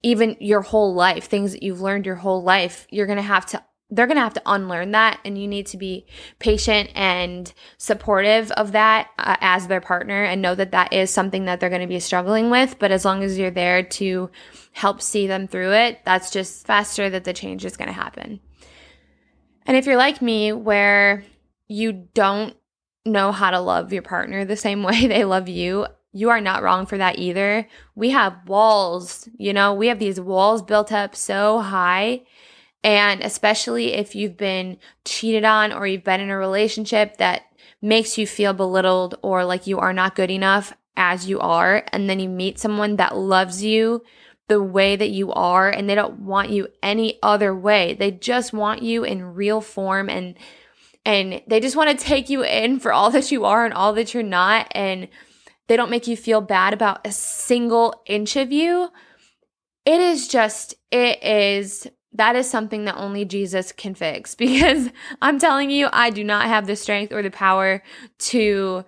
even 0.03 0.35
your 0.39 0.61
whole 0.61 0.93
life, 0.93 1.25
things 1.25 1.51
that 1.51 1.63
you've 1.63 1.81
learned 1.81 2.05
your 2.05 2.15
whole 2.15 2.41
life. 2.41 2.87
You're 2.89 3.05
going 3.05 3.17
to 3.17 3.23
have 3.23 3.45
to 3.47 3.63
they're 3.91 4.07
going 4.07 4.17
to 4.17 4.23
have 4.23 4.33
to 4.33 4.41
unlearn 4.45 4.91
that 4.91 5.19
and 5.25 5.37
you 5.37 5.47
need 5.47 5.67
to 5.67 5.77
be 5.77 6.05
patient 6.39 6.89
and 6.95 7.53
supportive 7.77 8.49
of 8.51 8.71
that 8.71 9.09
uh, 9.19 9.35
as 9.41 9.67
their 9.67 9.81
partner 9.81 10.23
and 10.23 10.41
know 10.41 10.55
that 10.55 10.71
that 10.71 10.93
is 10.93 11.11
something 11.11 11.45
that 11.45 11.59
they're 11.59 11.69
going 11.69 11.81
to 11.81 11.87
be 11.87 11.99
struggling 11.99 12.49
with. 12.49 12.79
But 12.79 12.91
as 12.91 13.03
long 13.03 13.21
as 13.21 13.37
you're 13.37 13.51
there 13.51 13.83
to 13.83 14.31
help 14.71 15.01
see 15.01 15.27
them 15.27 15.47
through 15.47 15.73
it 15.73 15.99
that's 16.05 16.31
just 16.31 16.65
faster 16.65 17.09
that 17.09 17.25
the 17.25 17.33
change 17.33 17.65
is 17.65 17.75
going 17.75 17.89
to 17.89 17.93
happen. 17.93 18.39
And 19.65 19.75
if 19.75 19.85
you're 19.85 19.97
like 19.97 20.21
me 20.21 20.53
where 20.53 21.25
you 21.67 21.91
don't 21.91 22.55
know 23.05 23.31
how 23.31 23.51
to 23.51 23.59
love 23.59 23.91
your 23.91 24.01
partner 24.01 24.45
the 24.45 24.55
same 24.55 24.83
way 24.83 25.07
they 25.07 25.25
love 25.25 25.49
you 25.49 25.85
you 26.13 26.29
are 26.29 26.41
not 26.41 26.61
wrong 26.61 26.85
for 26.85 26.97
that 26.97 27.19
either. 27.19 27.67
We 27.95 28.09
have 28.09 28.35
walls, 28.45 29.29
you 29.37 29.53
know, 29.53 29.73
we 29.73 29.87
have 29.87 29.99
these 29.99 30.19
walls 30.19 30.61
built 30.61 30.91
up 30.91 31.15
so 31.15 31.59
high 31.59 32.23
and 32.83 33.21
especially 33.21 33.93
if 33.93 34.15
you've 34.15 34.37
been 34.37 34.77
cheated 35.05 35.45
on 35.45 35.71
or 35.71 35.85
you've 35.85 36.03
been 36.03 36.21
in 36.21 36.29
a 36.29 36.37
relationship 36.37 37.17
that 37.17 37.43
makes 37.81 38.17
you 38.17 38.25
feel 38.25 38.53
belittled 38.53 39.15
or 39.21 39.45
like 39.45 39.67
you 39.67 39.79
are 39.79 39.93
not 39.93 40.15
good 40.15 40.31
enough 40.31 40.73
as 40.97 41.27
you 41.27 41.39
are, 41.39 41.83
and 41.91 42.09
then 42.09 42.19
you 42.19 42.29
meet 42.29 42.59
someone 42.59 42.97
that 42.97 43.15
loves 43.15 43.63
you 43.63 44.03
the 44.47 44.61
way 44.61 44.95
that 44.97 45.09
you 45.09 45.31
are 45.31 45.69
and 45.69 45.89
they 45.89 45.95
don't 45.95 46.19
want 46.19 46.49
you 46.49 46.67
any 46.83 47.17
other 47.23 47.55
way. 47.55 47.93
They 47.93 48.11
just 48.11 48.51
want 48.51 48.81
you 48.81 49.03
in 49.03 49.33
real 49.33 49.61
form 49.61 50.09
and 50.09 50.35
and 51.05 51.41
they 51.47 51.59
just 51.59 51.75
want 51.75 51.97
to 51.97 52.05
take 52.05 52.29
you 52.29 52.43
in 52.43 52.79
for 52.79 52.93
all 52.93 53.09
that 53.11 53.31
you 53.31 53.45
are 53.45 53.65
and 53.65 53.73
all 53.73 53.93
that 53.93 54.13
you're 54.13 54.21
not 54.21 54.67
and 54.71 55.07
they 55.67 55.77
don't 55.77 55.89
make 55.89 56.05
you 56.05 56.17
feel 56.17 56.41
bad 56.41 56.73
about 56.73 57.07
a 57.07 57.11
single 57.13 58.03
inch 58.05 58.35
of 58.35 58.51
you. 58.51 58.89
It 59.85 60.01
is 60.01 60.27
just 60.27 60.75
it 60.91 61.23
is 61.23 61.87
that 62.13 62.35
is 62.35 62.49
something 62.49 62.85
that 62.85 62.97
only 62.97 63.25
Jesus 63.25 63.71
can 63.71 63.95
fix 63.95 64.35
because 64.41 64.89
I'm 65.21 65.39
telling 65.39 65.69
you, 65.69 65.87
I 65.91 66.09
do 66.09 66.23
not 66.23 66.47
have 66.47 66.67
the 66.67 66.75
strength 66.75 67.11
or 67.11 67.21
the 67.21 67.31
power 67.31 67.83
to 68.19 68.85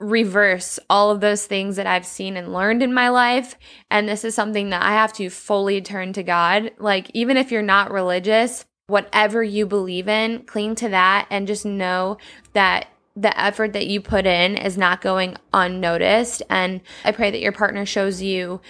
reverse 0.00 0.78
all 0.90 1.10
of 1.10 1.20
those 1.20 1.46
things 1.46 1.76
that 1.76 1.86
I've 1.86 2.06
seen 2.06 2.36
and 2.36 2.52
learned 2.52 2.82
in 2.82 2.92
my 2.92 3.08
life. 3.08 3.56
And 3.90 4.08
this 4.08 4.24
is 4.24 4.34
something 4.34 4.70
that 4.70 4.82
I 4.82 4.92
have 4.92 5.12
to 5.14 5.30
fully 5.30 5.80
turn 5.80 6.12
to 6.14 6.22
God. 6.22 6.72
Like, 6.78 7.10
even 7.14 7.36
if 7.36 7.50
you're 7.50 7.62
not 7.62 7.92
religious, 7.92 8.64
whatever 8.86 9.42
you 9.42 9.66
believe 9.66 10.08
in, 10.08 10.42
cling 10.42 10.74
to 10.76 10.88
that 10.90 11.26
and 11.30 11.46
just 11.46 11.64
know 11.64 12.18
that 12.52 12.88
the 13.16 13.38
effort 13.40 13.72
that 13.72 13.86
you 13.86 14.00
put 14.00 14.26
in 14.26 14.56
is 14.56 14.76
not 14.76 15.00
going 15.00 15.36
unnoticed. 15.52 16.42
And 16.50 16.80
I 17.04 17.12
pray 17.12 17.30
that 17.30 17.40
your 17.40 17.52
partner 17.52 17.86
shows 17.86 18.20
you 18.20 18.60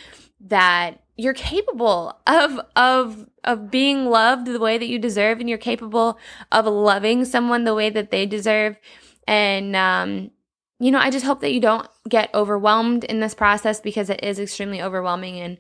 that 0.41 1.03
you're 1.17 1.33
capable 1.35 2.19
of 2.27 2.61
of 2.77 3.27
of 3.45 3.71
being 3.71 4.07
loved 4.07 4.47
the 4.47 4.59
way 4.59 4.79
that 4.79 4.89
you 4.89 4.99
deserve 4.99 5.41
and 5.41 5.49
you're 5.49 5.59
capable 5.59 6.19
of 6.53 6.67
loving 6.67 7.25
someone 7.25 7.65
the 7.65 7.75
way 7.75 7.91
that 7.91 8.11
they 8.11 8.27
deserve. 8.27 8.77
And 9.27 9.75
um 9.77 10.31
you 10.81 10.91
know 10.91 10.99
i 10.99 11.09
just 11.09 11.25
hope 11.25 11.41
that 11.41 11.53
you 11.53 11.61
don't 11.61 11.87
get 12.09 12.35
overwhelmed 12.35 13.05
in 13.05 13.21
this 13.21 13.33
process 13.33 13.81
because 13.81 14.11
it 14.11 14.23
is 14.25 14.41
extremely 14.41 14.83
overwhelming 14.83 15.39
and 15.39 15.57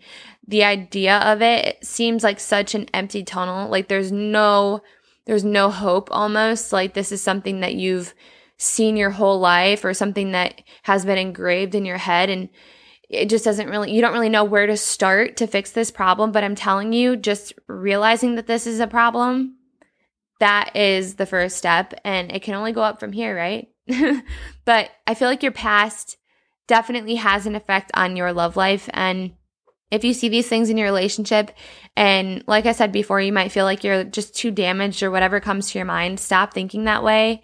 the 0.47 0.65
idea 0.65 1.19
of 1.19 1.43
it, 1.43 1.65
it 1.67 1.85
seems 1.85 2.23
like 2.23 2.39
such 2.39 2.75
an 2.75 2.87
empty 2.93 3.23
tunnel. 3.23 3.69
Like 3.69 3.89
there's 3.89 4.13
no 4.13 4.83
there's 5.27 5.45
no 5.45 5.71
hope 5.71 6.09
almost. 6.11 6.73
Like 6.73 6.95
this 6.95 7.11
is 7.11 7.23
something 7.23 7.61
that 7.61 7.75
you've 7.75 8.15
seen 8.59 8.97
your 8.97 9.11
whole 9.11 9.41
life 9.41 9.85
or 9.85 9.95
something 9.95 10.33
that 10.33 10.63
has 10.83 11.05
been 11.05 11.19
engraved 11.19 11.75
in 11.75 11.85
your 11.85 11.99
head 11.99 12.29
and 12.31 12.49
it 13.09 13.29
just 13.29 13.45
doesn't 13.45 13.69
really 13.69 13.93
you 13.93 14.01
don't 14.01 14.13
really 14.13 14.29
know 14.29 14.45
where 14.45 14.67
to 14.67 14.77
start 14.77 15.37
to 15.37 15.47
fix 15.47 15.73
this 15.73 15.91
problem 15.91 16.33
but 16.33 16.45
i'm 16.45 16.55
telling 16.55 16.93
you 16.93 17.17
just 17.17 17.53
realizing 17.69 18.35
that 18.35 18.47
this 18.47 18.67
is 18.67 18.81
a 18.81 18.87
problem 18.87 19.57
that 20.41 20.75
is 20.75 21.15
the 21.15 21.27
first 21.27 21.57
step 21.57 21.95
and 22.05 22.33
it 22.33 22.43
can 22.43 22.55
only 22.55 22.73
go 22.73 22.83
up 22.83 22.99
from 22.99 23.13
here 23.13 23.37
right? 23.37 23.69
But 24.65 24.91
i 25.07 25.15
feel 25.15 25.29
like 25.29 25.43
your 25.43 25.53
past 25.53 26.17
definitely 26.67 27.17
has 27.17 27.47
an 27.47 27.55
effect 27.55 27.91
on 27.95 28.17
your 28.17 28.33
love 28.33 28.57
life 28.57 28.89
and 28.93 29.35
if 29.91 30.03
you 30.03 30.15
see 30.15 30.29
these 30.29 30.49
things 30.49 30.71
in 30.71 30.79
your 30.79 30.87
relationship 30.87 31.51
and 31.95 32.43
like 32.47 32.65
i 32.65 32.73
said 32.73 32.91
before 32.91 33.21
you 33.21 33.33
might 33.33 33.53
feel 33.53 33.67
like 33.67 33.85
you're 33.85 34.05
just 34.05 34.35
too 34.35 34.51
damaged 34.51 35.03
or 35.03 35.11
whatever 35.11 35.41
comes 35.41 35.71
to 35.71 35.79
your 35.79 35.85
mind 35.85 36.19
stop 36.19 36.55
thinking 36.55 36.85
that 36.85 37.05
way 37.05 37.43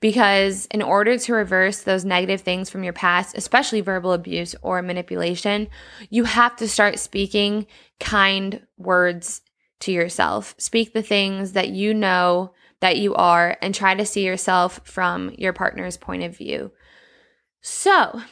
because 0.00 0.66
in 0.66 0.82
order 0.82 1.18
to 1.18 1.34
reverse 1.34 1.82
those 1.82 2.04
negative 2.04 2.40
things 2.40 2.70
from 2.70 2.82
your 2.82 2.92
past, 2.92 3.36
especially 3.36 3.82
verbal 3.82 4.12
abuse 4.12 4.54
or 4.62 4.80
manipulation, 4.82 5.68
you 6.08 6.24
have 6.24 6.56
to 6.56 6.68
start 6.68 6.98
speaking 6.98 7.66
kind 7.98 8.66
words 8.78 9.42
to 9.80 9.92
yourself. 9.92 10.54
Speak 10.58 10.92
the 10.92 11.02
things 11.02 11.52
that 11.52 11.68
you 11.68 11.92
know 11.92 12.52
that 12.80 12.96
you 12.96 13.14
are 13.14 13.58
and 13.60 13.74
try 13.74 13.94
to 13.94 14.06
see 14.06 14.24
yourself 14.24 14.80
from 14.84 15.34
your 15.36 15.52
partner's 15.52 15.98
point 15.98 16.22
of 16.22 16.36
view. 16.36 16.72
So, 17.60 18.22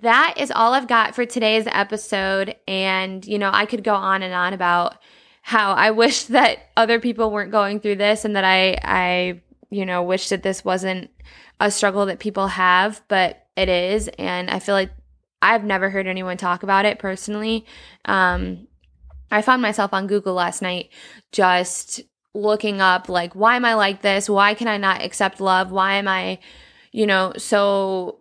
that 0.00 0.34
is 0.38 0.50
all 0.50 0.72
I've 0.72 0.88
got 0.88 1.14
for 1.14 1.26
today's 1.26 1.66
episode. 1.66 2.56
And, 2.66 3.24
you 3.24 3.38
know, 3.38 3.50
I 3.52 3.66
could 3.66 3.84
go 3.84 3.94
on 3.94 4.22
and 4.22 4.32
on 4.32 4.52
about 4.52 4.96
how 5.42 5.72
I 5.72 5.90
wish 6.02 6.24
that 6.24 6.58
other 6.76 7.00
people 7.00 7.30
weren't 7.30 7.52
going 7.52 7.80
through 7.80 7.96
this 7.96 8.24
and 8.24 8.36
that 8.36 8.44
I, 8.44 8.78
I 8.82 9.42
you 9.70 9.86
know, 9.86 10.02
wish 10.02 10.28
that 10.28 10.42
this 10.42 10.64
wasn't 10.64 11.10
a 11.60 11.70
struggle 11.70 12.06
that 12.06 12.18
people 12.18 12.48
have, 12.48 13.02
but 13.08 13.46
it 13.56 13.68
is. 13.68 14.08
And 14.18 14.50
I 14.50 14.58
feel 14.58 14.74
like 14.74 14.90
I've 15.40 15.64
never 15.64 15.90
heard 15.90 16.06
anyone 16.06 16.36
talk 16.36 16.62
about 16.62 16.86
it 16.86 16.98
personally. 16.98 17.66
Um, 18.04 18.66
I 19.30 19.42
found 19.42 19.62
myself 19.62 19.92
on 19.92 20.06
Google 20.06 20.34
last 20.34 20.62
night 20.62 20.90
just 21.32 22.00
looking 22.34 22.80
up, 22.80 23.08
like, 23.08 23.34
why 23.34 23.56
am 23.56 23.64
I 23.64 23.74
like 23.74 24.02
this? 24.02 24.28
Why 24.28 24.54
can 24.54 24.68
I 24.68 24.76
not 24.76 25.02
accept 25.02 25.40
love? 25.40 25.70
Why 25.70 25.94
am 25.94 26.08
I, 26.08 26.38
you 26.92 27.06
know, 27.06 27.32
so 27.36 28.20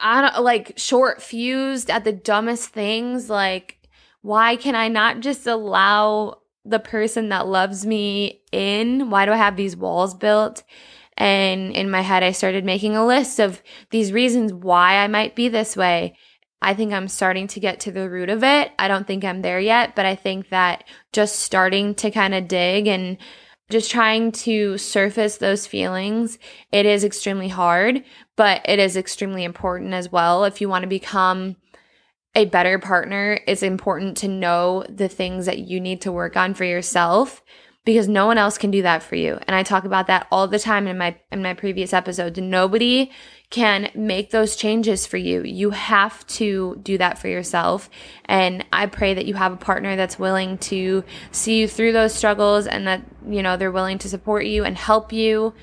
I 0.00 0.20
don't 0.20 0.44
like 0.44 0.74
short 0.76 1.22
fused 1.22 1.90
at 1.90 2.04
the 2.04 2.12
dumbest 2.12 2.68
things? 2.68 3.30
Like, 3.30 3.88
why 4.22 4.56
can 4.56 4.74
I 4.74 4.88
not 4.88 5.20
just 5.20 5.46
allow 5.46 6.39
the 6.64 6.78
person 6.78 7.30
that 7.30 7.46
loves 7.46 7.86
me 7.86 8.42
in? 8.52 9.10
Why 9.10 9.26
do 9.26 9.32
I 9.32 9.36
have 9.36 9.56
these 9.56 9.76
walls 9.76 10.14
built? 10.14 10.62
And 11.16 11.72
in 11.74 11.90
my 11.90 12.00
head, 12.00 12.22
I 12.22 12.32
started 12.32 12.64
making 12.64 12.96
a 12.96 13.06
list 13.06 13.38
of 13.38 13.62
these 13.90 14.12
reasons 14.12 14.52
why 14.52 14.96
I 14.96 15.06
might 15.06 15.36
be 15.36 15.48
this 15.48 15.76
way. 15.76 16.16
I 16.62 16.74
think 16.74 16.92
I'm 16.92 17.08
starting 17.08 17.46
to 17.48 17.60
get 17.60 17.80
to 17.80 17.92
the 17.92 18.08
root 18.08 18.28
of 18.28 18.44
it. 18.44 18.72
I 18.78 18.88
don't 18.88 19.06
think 19.06 19.24
I'm 19.24 19.42
there 19.42 19.60
yet, 19.60 19.94
but 19.96 20.06
I 20.06 20.14
think 20.14 20.50
that 20.50 20.84
just 21.12 21.40
starting 21.40 21.94
to 21.96 22.10
kind 22.10 22.34
of 22.34 22.48
dig 22.48 22.86
and 22.86 23.16
just 23.70 23.90
trying 23.90 24.32
to 24.32 24.76
surface 24.76 25.38
those 25.38 25.66
feelings, 25.66 26.38
it 26.72 26.86
is 26.86 27.04
extremely 27.04 27.48
hard, 27.48 28.04
but 28.36 28.60
it 28.68 28.78
is 28.78 28.96
extremely 28.96 29.44
important 29.44 29.94
as 29.94 30.10
well. 30.10 30.44
If 30.44 30.60
you 30.60 30.68
want 30.68 30.82
to 30.82 30.88
become 30.88 31.56
a 32.34 32.44
better 32.44 32.78
partner, 32.78 33.40
it's 33.46 33.62
important 33.62 34.16
to 34.18 34.28
know 34.28 34.84
the 34.88 35.08
things 35.08 35.46
that 35.46 35.58
you 35.58 35.80
need 35.80 36.02
to 36.02 36.12
work 36.12 36.36
on 36.36 36.54
for 36.54 36.64
yourself 36.64 37.42
because 37.84 38.08
no 38.08 38.26
one 38.26 38.38
else 38.38 38.58
can 38.58 38.70
do 38.70 38.82
that 38.82 39.02
for 39.02 39.16
you. 39.16 39.38
And 39.46 39.56
I 39.56 39.62
talk 39.62 39.84
about 39.84 40.06
that 40.08 40.26
all 40.30 40.46
the 40.46 40.58
time 40.58 40.86
in 40.86 40.98
my 40.98 41.16
in 41.32 41.42
my 41.42 41.54
previous 41.54 41.92
episodes. 41.92 42.38
Nobody 42.38 43.10
can 43.48 43.90
make 43.94 44.30
those 44.30 44.54
changes 44.54 45.06
for 45.06 45.16
you. 45.16 45.42
You 45.42 45.70
have 45.70 46.24
to 46.28 46.78
do 46.82 46.98
that 46.98 47.18
for 47.18 47.28
yourself. 47.28 47.90
And 48.26 48.64
I 48.72 48.86
pray 48.86 49.14
that 49.14 49.26
you 49.26 49.34
have 49.34 49.52
a 49.52 49.56
partner 49.56 49.96
that's 49.96 50.18
willing 50.18 50.58
to 50.58 51.02
see 51.32 51.58
you 51.58 51.66
through 51.66 51.92
those 51.92 52.14
struggles 52.14 52.66
and 52.66 52.86
that, 52.86 53.02
you 53.26 53.42
know, 53.42 53.56
they're 53.56 53.72
willing 53.72 53.98
to 53.98 54.08
support 54.08 54.44
you 54.44 54.64
and 54.64 54.76
help 54.76 55.12
you. 55.12 55.54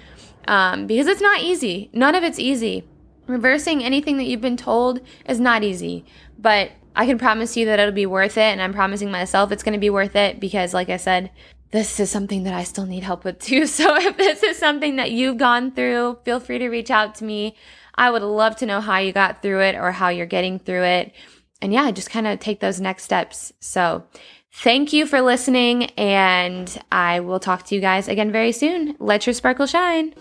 Um, 0.48 0.88
because 0.88 1.08
it's 1.08 1.22
not 1.22 1.42
easy. 1.42 1.90
None 1.94 2.16
of 2.16 2.24
it's 2.24 2.40
easy. 2.40 2.84
Reversing 3.28 3.84
anything 3.84 4.18
that 4.18 4.24
you've 4.24 4.42
been 4.42 4.58
told 4.58 5.02
is 5.28 5.40
not 5.40 5.64
easy, 5.64 6.06
but 6.40 6.72
I 6.96 7.06
can 7.06 7.20
promise 7.20 7.56
you 7.56 7.66
that 7.68 7.80
it'll 7.80 7.94
be 7.94 8.06
worth 8.06 8.38
it. 8.38 8.42
And 8.42 8.62
I'm 8.62 8.74
promising 8.74 9.12
myself 9.12 9.52
it's 9.52 9.64
going 9.64 9.74
to 9.74 9.80
be 9.80 9.90
worth 9.90 10.16
it 10.16 10.40
because, 10.40 10.74
like 10.74 10.90
I 10.90 10.98
said, 10.98 11.30
this 11.72 12.00
is 12.00 12.10
something 12.10 12.44
that 12.44 12.54
I 12.54 12.64
still 12.64 12.86
need 12.86 13.04
help 13.04 13.24
with 13.24 13.40
too. 13.40 13.68
So 13.78 13.96
if 13.96 14.18
this 14.18 14.42
is 14.44 14.58
something 14.58 14.96
that 14.96 15.12
you've 15.12 15.38
gone 15.38 15.72
through, 15.72 16.20
feel 16.24 16.40
free 16.40 16.58
to 16.60 16.70
reach 16.70 16.90
out 16.90 17.16
to 17.16 17.26
me. 17.26 17.56
I 17.96 18.10
would 18.10 18.22
love 18.22 18.56
to 18.58 18.66
know 18.66 18.82
how 18.82 18.98
you 19.00 19.12
got 19.12 19.42
through 19.42 19.62
it 19.62 19.76
or 19.76 19.92
how 19.92 20.10
you're 20.10 20.26
getting 20.26 20.60
through 20.60 20.84
it. 20.84 21.14
And 21.62 21.74
yeah, 21.74 21.90
just 21.92 22.10
kind 22.10 22.28
of 22.28 22.40
take 22.40 22.60
those 22.60 22.80
next 22.80 23.04
steps. 23.04 23.52
So 23.60 24.06
thank 24.54 24.94
you 24.94 25.08
for 25.08 25.22
listening, 25.22 25.86
and 25.92 26.78
I 26.92 27.20
will 27.20 27.40
talk 27.40 27.66
to 27.66 27.76
you 27.76 27.82
guys 27.82 28.08
again 28.08 28.32
very 28.32 28.52
soon. 28.52 28.96
Let 29.00 29.26
your 29.26 29.34
sparkle 29.34 29.66
shine. 29.66 30.14